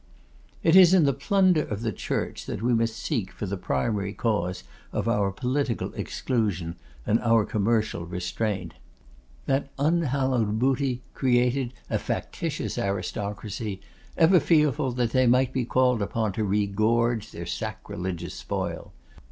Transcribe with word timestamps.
It 0.63 0.75
is 0.75 0.95
in 0.95 1.03
the 1.05 1.13
plunder 1.13 1.61
of 1.61 1.83
the 1.83 1.91
Church 1.91 2.47
that 2.47 2.63
we 2.63 2.73
must 2.73 2.97
seek 2.97 3.31
for 3.31 3.45
the 3.45 3.55
primary 3.55 4.13
cause 4.13 4.63
of 4.91 5.07
our 5.07 5.31
political 5.31 5.93
exclusion, 5.93 6.75
and 7.05 7.19
our 7.19 7.45
commercial 7.45 8.07
restraint. 8.07 8.73
That 9.45 9.69
unhallowed 9.77 10.57
booty 10.57 11.03
created 11.13 11.75
a 11.87 11.99
factitious 11.99 12.79
aristocracy, 12.79 13.79
ever 14.17 14.39
fearful 14.39 14.91
that 14.93 15.11
they 15.11 15.27
might 15.27 15.53
be 15.53 15.65
called 15.65 16.01
upon 16.01 16.31
to 16.33 16.43
regorge 16.43 17.29
their 17.29 17.45
sacrilegious 17.45 18.33
spoil. 18.33 18.93